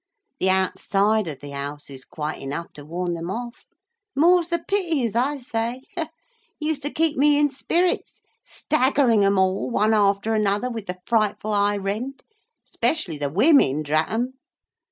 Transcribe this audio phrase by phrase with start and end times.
[0.39, 3.65] The outside of the house is quite enough to warn them off.
[4.15, 5.83] Mores the pity, as I say.
[5.95, 6.09] It
[6.59, 11.53] used to keep me in spirits, staggering 'em all, one after another, with the frightful
[11.53, 14.33] high rent—specially the women, drat 'em.